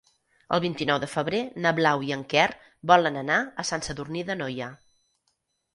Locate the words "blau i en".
1.81-2.25